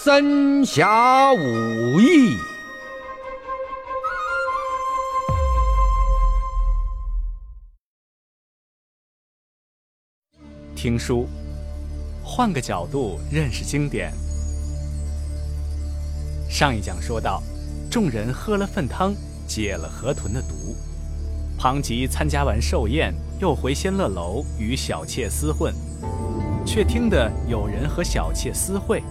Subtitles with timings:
[0.00, 2.38] 三侠五义。
[10.76, 11.26] 听书，
[12.22, 14.12] 换个角度认识经典。
[16.48, 17.42] 上一讲说到，
[17.90, 19.12] 众人喝了粪汤，
[19.48, 20.76] 解了河豚的毒。
[21.58, 25.74] 庞吉参加完寿宴，又回仙乐楼与小妾厮混，
[26.64, 29.02] 却听得有人和小妾私会。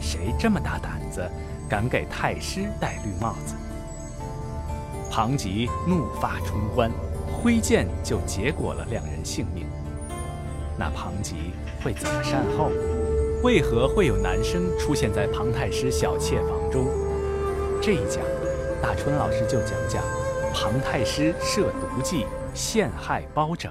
[0.00, 1.30] 谁这么大胆子，
[1.68, 3.54] 敢给太师戴绿帽子？
[5.10, 6.90] 庞吉怒发冲冠，
[7.26, 9.66] 挥剑就结果了两人性命。
[10.78, 11.52] 那庞吉
[11.82, 12.70] 会怎么善后？
[13.42, 16.86] 为何会有男生出现在庞太师小妾房中？
[17.80, 18.22] 这一讲，
[18.82, 20.02] 大春老师就讲讲。
[20.52, 23.70] 庞太师设毒计陷害包拯。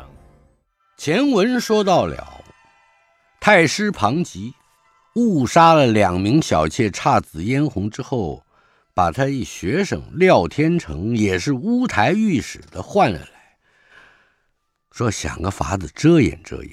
[0.98, 2.42] 前文说到了，
[3.40, 4.54] 太师庞吉
[5.18, 8.44] 误杀了两名小妾姹紫嫣红之后，
[8.94, 13.58] 把他一学生廖天成，也是乌台御史的换了来，
[14.92, 16.72] 说想个法子遮掩遮掩。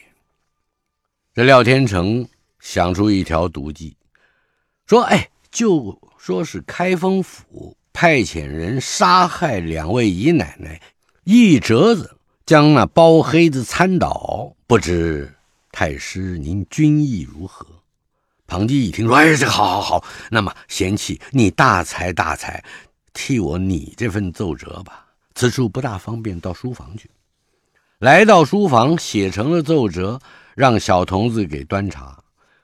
[1.33, 2.29] 这廖天成
[2.61, 3.97] 想出一条毒计，
[4.87, 10.83] 说：“哎，就说是开封府。”派遣人杀害两位姨奶奶，
[11.23, 14.57] 一折子将那包黑子参倒。
[14.67, 15.33] 不知
[15.71, 17.84] 太师您军意如何？
[18.47, 20.05] 庞吉一听说，哎，这好好好。
[20.31, 22.63] 那么贤妻，你大才大才，
[23.13, 25.07] 替我拟这份奏折吧。
[25.35, 27.11] 此处不大方便，到书房去。
[27.99, 30.21] 来到书房，写成了奏折，
[30.55, 32.19] 让小童子给端茶。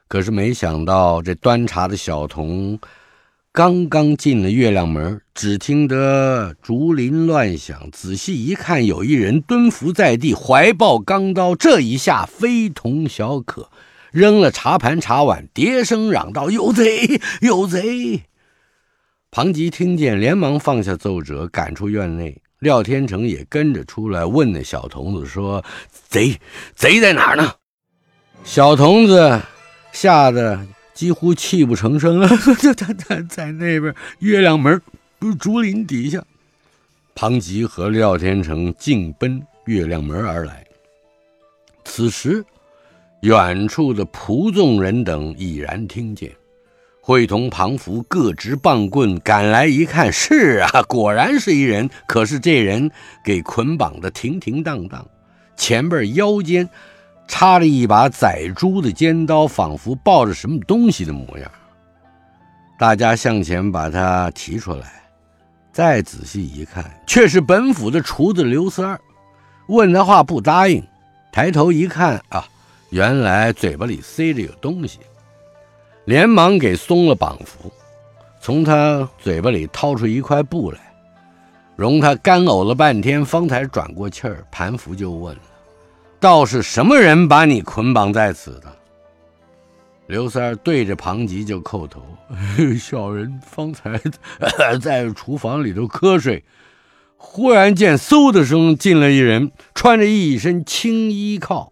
[0.07, 2.79] 可是没想到，这端茶的小童。
[3.53, 7.89] 刚刚进了月亮门，只听得竹林乱响。
[7.91, 11.53] 仔细一看，有一人蹲伏在地，怀抱钢刀。
[11.53, 13.69] 这一下非同小可，
[14.11, 17.19] 扔了茶盘茶碗，叠声嚷道：“有贼！
[17.41, 18.23] 有贼！”
[19.31, 22.41] 庞吉听见，连忙放下奏折，赶出院内。
[22.59, 25.65] 廖天成也跟着出来，问那小童子说
[26.09, 26.39] ：“贼，
[26.75, 27.53] 贼在哪儿呢？”
[28.43, 29.41] 小童子
[29.91, 30.67] 吓得。
[30.93, 32.27] 几乎泣不成声了。
[32.27, 34.79] 他他他在那边月亮门
[35.39, 36.23] 竹林底下。
[37.15, 40.63] 庞吉和廖天成径奔月亮门而来。
[41.85, 42.45] 此时，
[43.21, 46.31] 远处的仆纵人等已然听见，
[47.01, 51.89] 会同庞福各执棒棍赶来一看，是啊，果然是一人。
[52.07, 52.89] 可是这人
[53.23, 55.05] 给捆绑的停停当当，
[55.55, 56.69] 前边腰间。
[57.27, 61.49] 插着一把宰猪的尖刀，仿佛抱着什么东西的模样。
[62.77, 65.03] 大家向前把他提出来，
[65.71, 68.99] 再仔细一看，却是本府的厨子刘三儿。
[69.67, 70.83] 问他话不答应，
[71.31, 72.45] 抬头一看啊，
[72.91, 74.99] 原来嘴巴里塞着有东西，
[76.03, 77.71] 连忙给松了绑缚，
[78.41, 80.79] 从他嘴巴里掏出一块布来，
[81.77, 84.45] 容他干呕了半天，方才转过气儿。
[84.51, 85.41] 盘福就问了。
[86.19, 88.63] 倒是什么人把你捆绑在此的？
[90.07, 92.03] 刘三儿对着庞吉就叩头
[92.77, 93.97] ：“小人方才
[94.81, 96.43] 在厨房里头瞌睡，
[97.15, 101.71] 忽然见嗖的声进来一人，穿着一身青衣靠，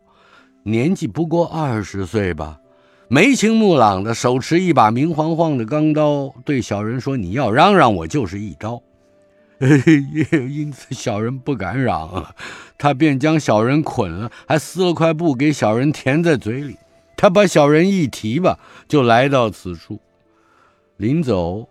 [0.70, 2.60] 年纪不过二十岁吧，
[3.08, 8.82] 眉清目朗的，手持一把明晃晃的钢刀，对小人说：‘你要嚷嚷，我就是一刀。
[10.32, 12.34] ’因此小人不敢嚷。”
[12.78, 16.78] 他便将小人捆了，还撕了块布给小人填在嘴里。
[17.18, 20.00] 他把小人一提吧，就来到此处。
[20.98, 21.68] 临走，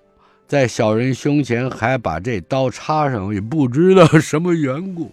[0.47, 5.13] 在小人胸前还把这刀插上，也不知道什么缘故。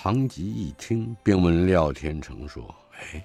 [0.00, 2.72] 庞吉一听，便问廖天成说
[3.12, 3.24] ：“哎。”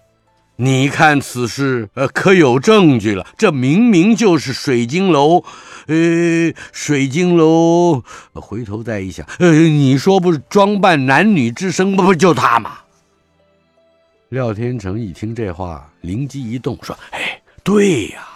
[0.56, 3.28] 你看此事，呃，可有证据了？
[3.38, 5.44] 这明明就是水晶楼，
[5.86, 8.04] 呃，水晶楼。
[8.34, 12.80] 回头再一想，呃，你说不是装扮男女之声，不不就他吗？
[14.30, 18.28] 廖天成一听这话，灵机一动，说：“哎，对呀，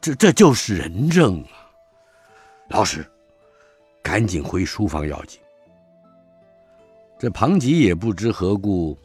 [0.00, 1.66] 这这就是人证啊！
[2.68, 3.04] 老师，
[4.02, 5.40] 赶紧回书房要紧。”
[7.20, 8.96] 这庞吉也不知何故，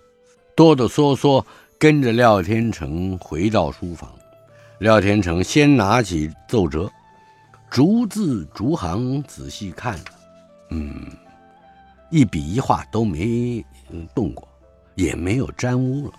[0.55, 1.43] 哆哆嗦嗦。
[1.77, 4.09] 跟着廖天成回到书房，
[4.79, 6.89] 廖天成先拿起奏折，
[7.69, 9.99] 逐字逐行仔细看，
[10.69, 11.05] 嗯，
[12.09, 13.63] 一笔一画都没
[14.15, 14.47] 动过，
[14.95, 16.13] 也没有沾污了。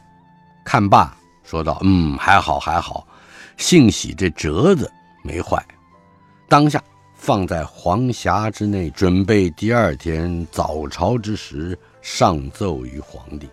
[0.62, 3.08] 看罢，说道：“嗯，还好还好，
[3.56, 4.92] 幸喜这折子
[5.24, 5.58] 没坏。”
[6.50, 6.80] 当下
[7.16, 13.48] 放在黄匣之内，准备第二天早朝之时上奏于皇帝。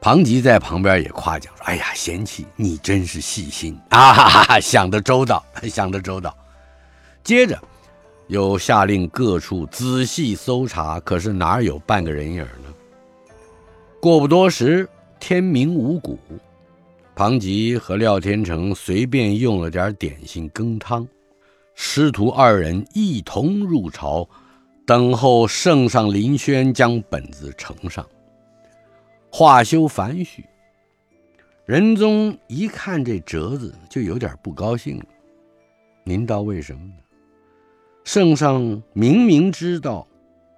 [0.00, 4.12] 庞吉在旁边也夸奖说：“哎呀，贤妻，你真是细心 啊！
[4.12, 6.36] 哈哈哈，想得周到， 想得周到。”
[7.22, 7.56] 接着
[8.26, 12.74] 又下令各处仔细搜查，可是哪有半个人影呢？
[14.00, 14.88] 过不多时，
[15.20, 16.18] 天明无谷，
[17.14, 21.06] 庞吉和廖天成随便用了点点心羹汤，
[21.74, 24.28] 师徒二人一同入朝，
[24.86, 28.06] 等候圣上林轩将本子呈上。
[29.30, 30.44] 话休繁叙，
[31.64, 35.04] 仁宗一看这折子，就有点不高兴了。
[36.04, 36.94] 您道为什么呢？
[38.04, 40.06] 圣上明明知道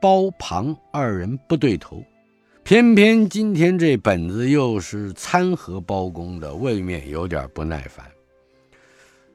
[0.01, 2.03] 包庞二人不对头，
[2.63, 8.05] 偏偏今天这本子又是参合包公的，未免有点不耐烦。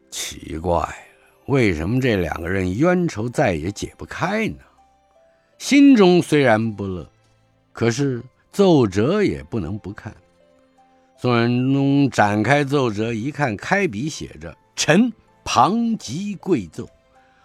[0.10, 0.84] 奇怪，
[1.50, 4.58] 为什么这两个人冤仇再也解不开呢？
[5.58, 7.10] 心中虽然不乐，
[7.74, 8.24] 可是。
[8.52, 10.14] 奏折也不能不看。
[11.18, 15.14] 宋仁宗展开奏折一看，开笔写着：“臣
[15.46, 16.90] 庞吉贵奏，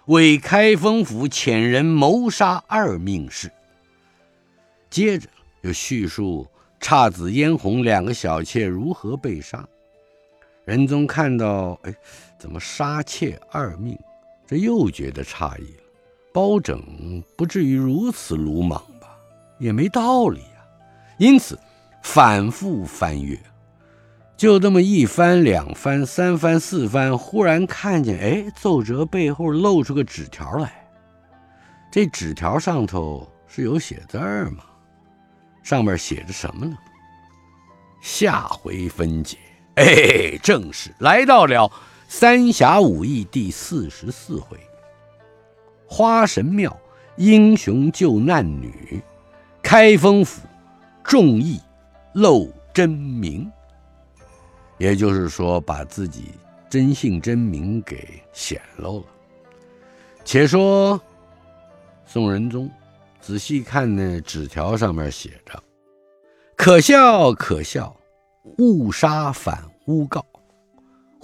[0.06, 3.52] 为开封府遣人谋杀二命事。”
[4.88, 5.28] 接着
[5.60, 6.48] 又叙述
[6.80, 9.68] 姹紫嫣红两个小妾如何被杀。
[10.64, 11.94] 仁宗看到，哎，
[12.44, 13.98] 怎么杀妾二命？
[14.46, 15.82] 这又觉得诧异了。
[16.30, 19.16] 包拯不至于如此鲁莽吧？
[19.58, 20.42] 也没道理。
[21.16, 21.58] 因此，
[22.02, 23.40] 反复翻阅，
[24.36, 30.86] 就这么一翻、两翻、三翻、四翻，忽然看见，哎，奏折背后露出个纸条来。
[31.90, 34.64] 这纸条上头是有写字儿吗？
[35.62, 36.76] 上面写着什么呢？
[38.02, 39.38] 下回分解。
[39.76, 41.68] 哎，正是来到了
[42.08, 44.58] 三侠五义第四十四回，
[45.86, 46.76] 花神庙
[47.16, 49.02] 英雄救难女，
[49.62, 50.40] 开封府。
[51.06, 51.60] 众义
[52.14, 53.52] 露真名，
[54.78, 56.30] 也就是说，把自己
[56.70, 59.06] 真姓真名给显露了。
[60.24, 60.98] 且说
[62.06, 62.70] 宋仁宗
[63.20, 65.62] 仔细看那纸条，上面写着
[66.56, 67.94] ：“可笑可笑，
[68.56, 70.24] 误杀反诬告，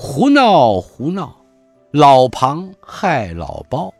[0.02, 1.44] 胡闹胡闹，
[1.90, 3.92] 老庞害老包。”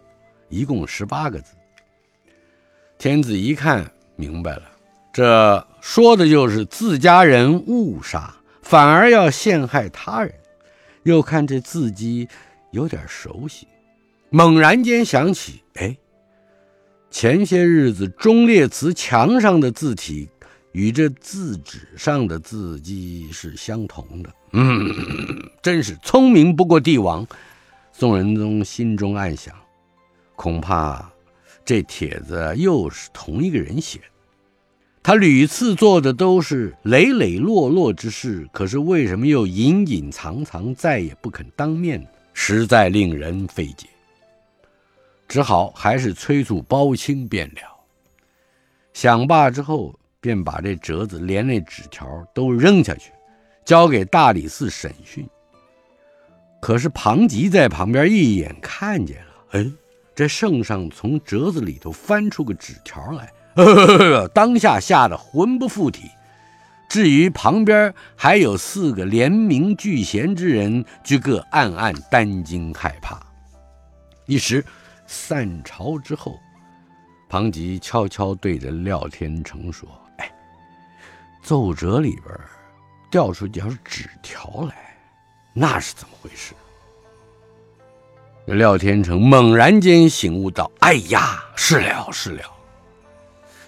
[0.49, 1.52] 一共十八个字。
[2.97, 3.85] 天子一看
[4.17, 4.62] 明白了。
[5.12, 10.35] 这说的就是自家人误杀，反而要陷害他人。
[11.02, 12.26] 又看这字迹
[12.70, 13.69] 有点熟悉，
[14.31, 15.94] 猛然间想起，哎，
[17.11, 20.31] 前些日子忠烈祠墙上的字体
[20.73, 24.32] 与这字纸上的字迹是相同的。
[24.52, 27.26] 嗯，真是聪明不过帝王。
[27.93, 29.55] 宋仁宗心中暗想，
[30.35, 31.11] 恐怕
[31.64, 34.05] 这帖子又是同一个人写的。
[35.02, 42.06] 他屡次做的都是磊磊落落之事，可是为什么又隐隐藏藏，再也不肯当面？
[42.32, 43.87] 实在令人费解。
[45.29, 47.61] 只好还是催促包青便了。
[48.93, 53.11] 想罢之后，便把这折子连那纸条都扔下去，
[53.70, 55.25] 交给大理寺审讯。
[56.61, 59.64] 可是庞吉在旁边一眼看见了，哎，
[60.12, 63.32] 这圣上从折子里头翻出个纸条来。
[63.55, 66.11] 呵呵呵当下吓得魂不附体，
[66.88, 73.24] 至于旁边还有四个联名聚贤之人，俱各暗暗担惊害怕。
[74.27, 74.65] 一时
[75.06, 76.36] 散朝之后，
[77.29, 80.29] 庞吉悄悄对着廖天成说：“哎，
[81.41, 82.36] 奏折里边
[83.10, 84.96] 掉出条纸条来，
[85.52, 86.55] 那是怎么回事？”
[88.46, 92.43] 廖天成猛然间醒悟道：“哎呀，是了，是了。”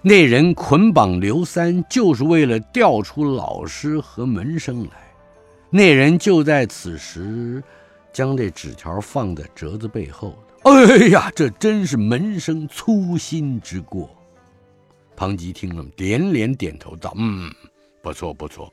[0.03, 4.91] 那人捆绑刘三，就是为了调出老师和门生来。
[5.71, 7.63] 那人就在此时，
[8.13, 10.71] 将这纸条放在折子背后的。
[10.71, 14.11] 哎呀，这真是门生粗心之过。
[15.15, 17.53] 庞吉听了，连连点头道：“嗯，
[18.03, 18.73] 不错不错。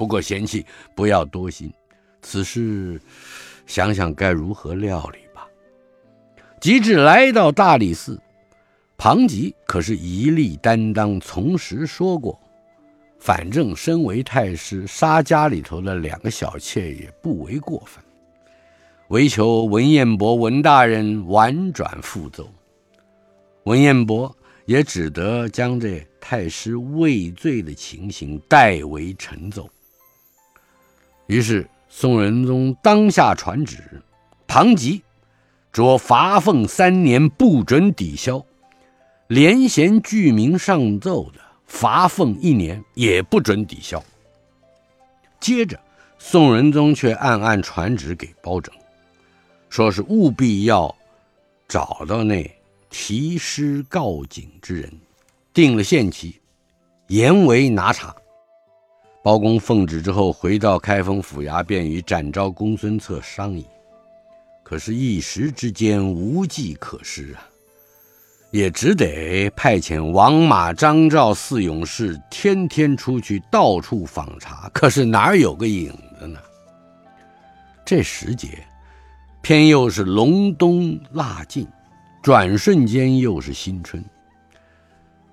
[0.00, 0.64] 不过嫌弃
[0.94, 1.70] 不要多心，
[2.22, 2.98] 此事
[3.66, 5.46] 想想该如何料理吧。”
[6.58, 8.18] 及至来到大理寺。
[8.96, 12.40] 庞吉可是一力担当，从实说过，
[13.18, 18.02] 反正身为太师，杀家里头的两个小妾也不为过分，
[19.08, 22.50] 唯求文彦博文大人婉转复奏。
[23.64, 29.68] 文彦博也只得将这太师畏罪的情形代为陈奏。
[31.30, 34.02] 于是宋仁宗当下传旨，
[34.48, 35.00] 庞吉
[35.72, 38.44] 着罚俸三年，不准抵消。
[39.28, 44.02] 连衔具名上奏的，罚俸一年，也不准抵消。
[45.38, 45.78] 接着，
[46.18, 48.74] 宋仁宗却暗暗传旨给包拯，
[49.68, 50.92] 说是务必要
[51.68, 52.44] 找到那
[52.88, 54.92] 提诗告警之人，
[55.54, 56.40] 定了限期，
[57.06, 58.12] 严为拿查。
[59.22, 63.66] 包公奉旨之后，回到开封府衙，便与展昭、公孙策商议。
[64.62, 67.44] 可是，一时之间无计可施啊。
[68.50, 76.40] 也只得派遣王马、张赵四勇士天天出去到处访查，可是哪儿有个影子呢？
[77.84, 78.66] 这时节，
[79.42, 81.68] 偏又是隆冬腊尽，
[82.22, 84.04] 转瞬间又是新春。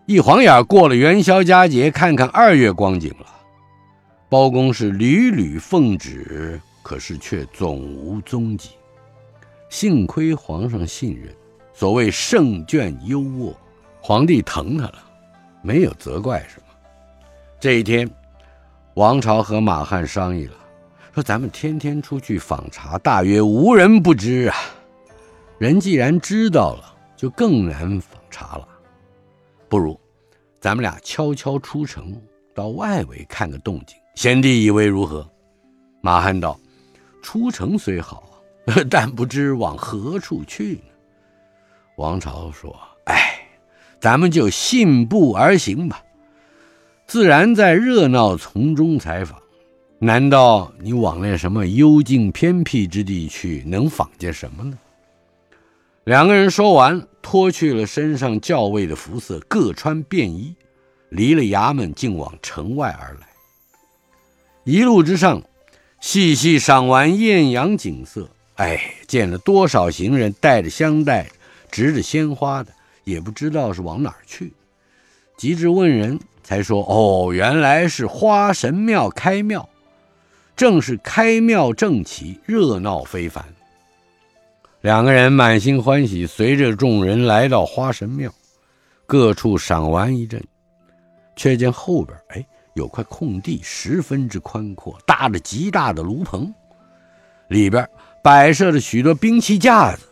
[0.05, 3.25] 一晃眼过了元宵佳节，看看二月光景了。
[4.29, 8.71] 包公是屡屡奉旨，可是却总无踪迹。
[9.69, 11.33] 幸亏皇上信任。
[11.73, 13.53] 所谓胜券优渥，
[14.01, 14.95] 皇帝疼他了，
[15.61, 16.73] 没有责怪什么。
[17.59, 18.09] 这一天，
[18.95, 20.55] 王朝和马汉商议了，
[21.13, 24.57] 说咱们天天出去访查，大约无人不知啊。
[25.59, 28.67] 人既然知道了，就更难访查了。
[29.69, 29.99] 不如，
[30.59, 32.19] 咱们俩悄悄出城，
[32.55, 33.95] 到外围看个动静。
[34.17, 35.29] 贤弟以为如何？
[36.01, 36.59] 马汉道：
[37.21, 38.27] 出城虽好，
[38.89, 40.89] 但不知往何处去呢。
[41.97, 43.47] 王朝说：“哎，
[43.99, 46.01] 咱们就信步而行吧。
[47.05, 49.39] 自然在热闹丛中采访，
[49.99, 54.75] 难道你往那什么幽静偏僻之地去，能访见什么呢？”
[56.05, 60.55] 两个人说完，脱去了身上校尉的服色，各穿便衣，
[61.09, 63.27] 离了衙门，竟往城外而来。
[64.67, 65.41] 一路之上，
[66.01, 71.25] 细细赏完艳阳景色，哎，见了多少行人带着香袋。
[71.71, 72.73] 执着鲜花的
[73.05, 74.51] 也不知道是往哪儿去，
[75.37, 79.69] 急至问人，才说：“哦，原来是花神庙开庙，
[80.53, 83.45] 正是开庙正起，热闹非凡。”
[84.81, 88.29] 两个人满心欢喜，随着众人来到花神庙，
[89.05, 90.43] 各处赏玩一阵，
[91.37, 92.45] 却见后边哎
[92.77, 96.53] 有块空地，十分之宽阔，搭着极大的炉棚，
[97.49, 97.89] 里边
[98.23, 100.07] 摆设着许多兵器架子。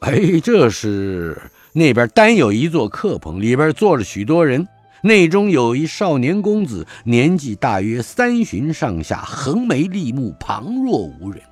[0.00, 1.40] 哎，这是
[1.72, 4.68] 那边单有一座客棚，里边坐着许多人，
[5.02, 11.42] 内中有一少年公子，年纪大约三旬上下，横眉立目，旁若无人，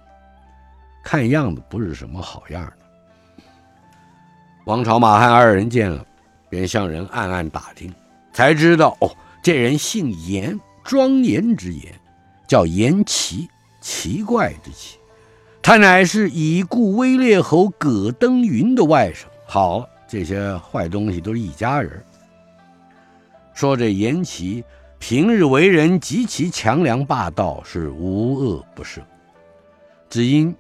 [1.03, 2.73] 看样子不是什么好样的。
[4.67, 6.05] 王朝、马汉二人见了，
[6.51, 7.91] 便向人暗暗打听，
[8.35, 9.11] 才知道哦，
[9.43, 11.95] 这人姓严，庄严之严，
[12.47, 13.49] 叫严奇，
[13.81, 14.99] 奇怪之奇。
[15.63, 19.25] 他乃是已故威烈侯葛登云的外甥。
[19.47, 22.03] 好，这些坏东西都是一家人。
[23.55, 24.63] 说这严琦
[24.99, 29.01] 平日为人极其强梁霸道，是无恶不赦。
[30.09, 30.55] 只因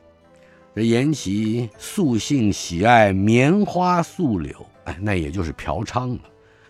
[0.75, 6.21] 这严琦素性喜爱棉花素柳，哎，那也就是嫖娼了，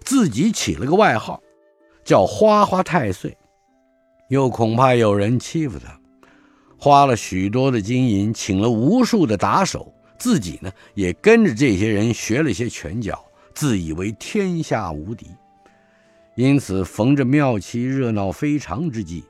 [0.05, 1.43] 自己起了个外号，
[2.09, 3.37] 叫花花太岁，
[4.29, 6.00] 又恐怕有人欺负他。
[6.79, 13.23] 花了许多的金银，请了无数的打手，自己呢也跟着这些人学了些拳脚，
[13.53, 15.27] 自以为天下无敌。
[16.35, 19.23] 因此，逢着庙期热闹非常之际，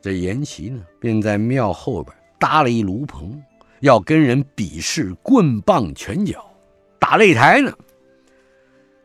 [0.00, 3.42] 这严琦呢便在庙后边搭了一炉棚，
[3.80, 6.48] 要跟人比试棍棒拳脚，
[7.00, 7.76] 打擂台呢。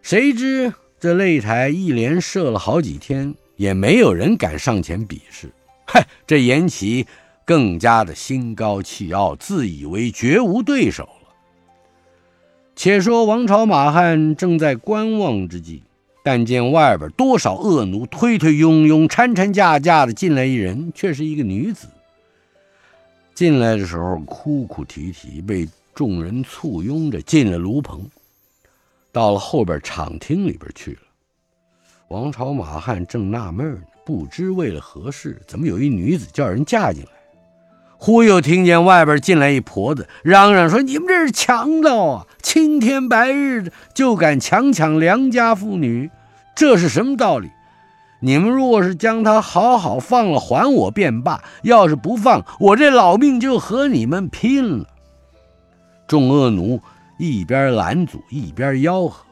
[0.03, 5.51] 谁知这擂台一连设了好几天，也没有人敢上前比试。
[5.87, 7.07] 嗨，这严琦。
[7.43, 11.33] 更加的心高气傲，自以为绝无对手了。
[12.75, 15.81] 且说王朝马汉正在观望之际，
[16.23, 21.87] 但见外边多少恶奴推推拥拥、搀搀架架的进来一人，却是一个女子。
[23.33, 28.07] 进来的时候哭哭啼啼，被众人簇拥着进了炉棚，
[29.11, 30.99] 到了后边场厅里边去了。
[32.09, 37.09] 王朝马汉正纳闷呢，不知为了何事，怎么有一女子叫人嫁进来。
[37.97, 42.27] 忽又听见外边进来一婆子，嚷嚷说：“你们这是强盗啊！
[42.41, 46.09] 青天白日的就敢强抢良家妇女，
[46.55, 47.49] 这是什么道理？
[48.21, 54.87] 你们若是将她好好放了，还我便罢；要是不放，我这老命就和你们拼了！”
[56.07, 56.81] 众恶奴
[57.21, 59.23] 一边拦阻，一边吆喝。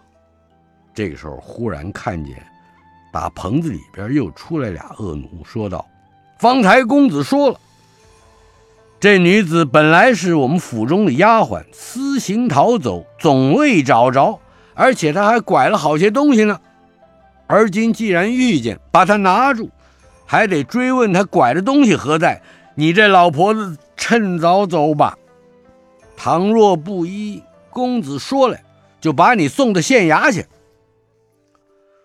[0.94, 2.36] 这个时候，忽然看见
[3.12, 5.84] 打棚子里边又出来俩恶奴，说道
[6.38, 7.60] ：“方才公子说了。”
[9.02, 14.40] 这女子本来是我们府中的丫鬟，私行逃走，总未找着，
[14.76, 16.62] 而且她还拐了好些东西呢。
[17.48, 19.68] 而今既然遇见，把她拿住，
[20.28, 22.40] 还得追问她拐的东西何在。
[22.76, 25.18] 你这老婆子，趁早走吧。
[26.16, 27.42] 倘若不依
[27.80, 28.64] 公子说来，
[29.02, 30.46] 就把你送到县衙去。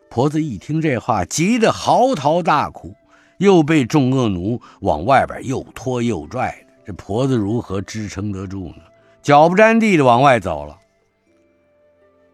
[0.08, 2.94] 婆子一听这话，急得嚎啕大哭，
[3.38, 6.74] 又被众恶奴往外边又拖又拽的。
[6.86, 8.76] 这婆子如何支撑得住呢？
[9.22, 10.78] 脚不沾地的往外走了。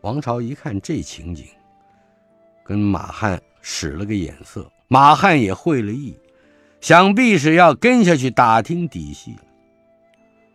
[0.03, 1.47] 王朝一看这情景，
[2.65, 6.19] 跟马汉使了个眼色，马汉也会了意，
[6.81, 9.43] 想必是要跟下去打听底细了。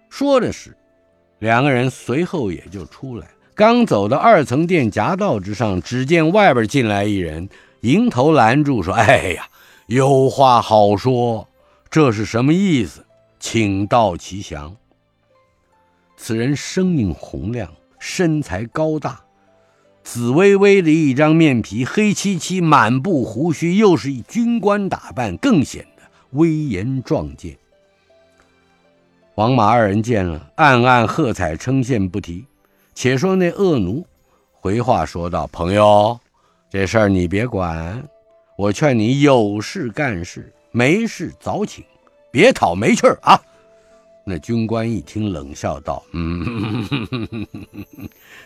[0.09, 0.75] 说的是，
[1.39, 7.49] 两个人随后也就出来，刚走到二层殿夹道之上，只见外边进来一人，
[7.81, 9.47] 迎头拦住说：“哎呀，
[9.87, 11.47] 有话好说，
[11.89, 13.05] 这是什么意思？
[13.39, 14.75] 请道其详。”
[16.17, 19.21] 此人声音洪亮，身材高大。
[20.03, 27.57] 紫微微的一张面皮，黑漆漆，满布胡须，又是一军官打扮，更显得威严壮健。
[29.35, 32.45] 王马二人见了，暗暗喝彩称羡不提。
[32.93, 34.05] 且说那恶奴
[34.53, 36.17] 回话说道：“朋友，
[36.69, 38.01] 这事儿你别管，
[38.57, 41.83] 我劝你有事干事，没事早请，
[42.31, 43.37] 别讨没趣儿啊。”
[44.23, 47.45] 那军官一听，冷笑道：“嗯，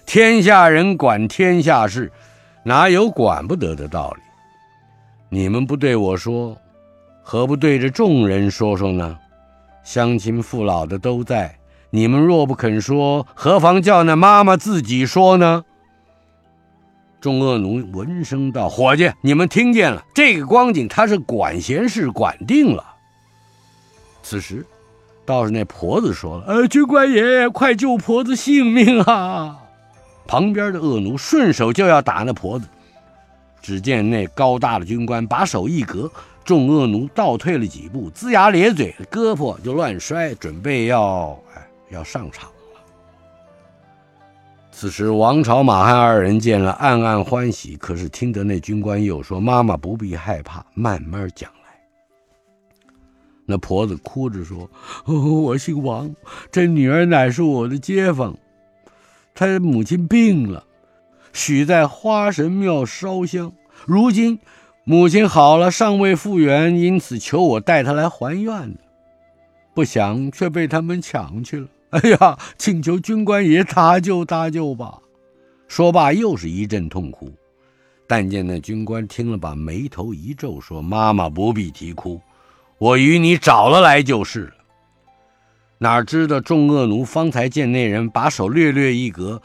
[0.08, 2.12] 天下人管天下事，
[2.63, 4.22] 哪有管不得的道理？
[5.29, 6.58] 你们不对我说，
[7.22, 9.15] 何不对着众人说说呢？
[9.89, 11.58] 乡亲父老的都在，
[11.89, 15.65] 你们若不肯说，何妨叫那妈妈自己说呢？”
[17.19, 20.05] 众恶奴闻声道：“伙计，你们听见了？
[20.13, 22.86] 这个光景，他是管闲事，管定了。”
[24.22, 24.63] 此时。
[25.25, 29.58] 倒是那婆子说了：“呃，军官爷爷，快救婆子性命啊！”
[30.27, 32.67] 旁边的恶奴顺手就要打那婆子，
[33.60, 36.12] 只见那高大的军官把手一隔，
[36.50, 42.82] 众恶奴倒退了几步，龇牙咧嘴，胳膊就乱摔，准备要哎要上场了。
[44.71, 47.76] 此时王朝、马汉二人见了，暗暗欢喜。
[47.76, 51.80] 可是听得那军官又说：“妈妈不必害怕，慢慢讲来。”
[53.45, 54.67] 那婆子哭着说
[55.06, 56.12] ：“我姓王，
[56.52, 58.36] 这女儿乃是我的街坊，
[59.36, 60.63] 她母亲病了，
[61.32, 63.52] 许在花神庙烧香。
[63.86, 64.39] 如今
[64.89, 68.75] 母亲好了，尚未复原，因此求我带她来还愿。
[69.75, 71.67] 不想却被他们抢去了。
[71.91, 74.97] 哎呀，请求军官爷搭救搭救吧！”
[75.69, 77.32] 说罢，又是一阵痛哭。
[78.08, 82.19] 但见那军官听了，把眉头一皱，说：“妈妈不必啼哭。”
[82.80, 84.54] 我与你找了来就是了。
[85.78, 89.39] 哪知道众恶奴方才见那人把手略略一隔，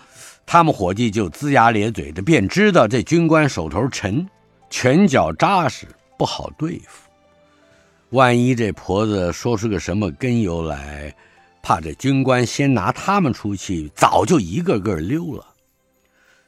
[0.46, 4.26] 他们伙计就龇牙咧嘴的，便知道这军官手头沉，
[4.70, 5.86] 拳脚扎实，
[6.18, 7.08] 不好对付。
[8.10, 11.14] 万一这婆子说出个什么根由来，
[11.62, 15.46] 怕这军官先拿他们出气，早就一个个溜了。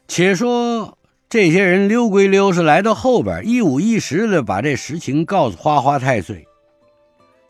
[0.06, 0.96] 且说
[1.28, 6.46] 这些人溜归溜，是来到后边一五一十的把这实情告诉花花太岁。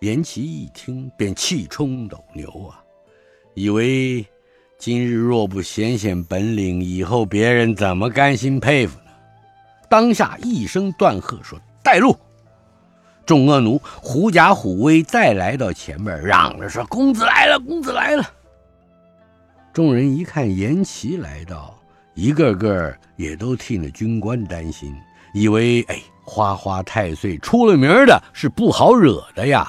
[0.00, 2.81] 严琦一听，便气冲斗牛啊，
[3.55, 4.24] 以为
[4.79, 8.98] 今日若不显显本领，以后别人怎么甘心佩服？
[9.88, 12.16] 当下一声断喝，说：“带路！”
[13.27, 18.25] 众恶奴狐假虎威，再来到前面，嚷着说：“公子来了，公子来了！”
[19.72, 21.77] 众人一看严琦来到，
[22.14, 24.94] 一个个也都替那军官担心，
[25.35, 29.68] 以为：“哎，花花太岁出了名的是不好惹的呀。”